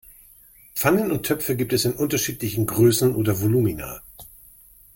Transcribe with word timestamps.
Pfannen 0.73 1.11
und 1.11 1.27
Töpfe 1.27 1.55
gibt 1.55 1.73
es 1.73 1.85
in 1.85 1.93
unterschiedlichen 1.93 2.65
Größen 2.65 3.13
oder 3.15 3.39
Volumina. 3.39 4.01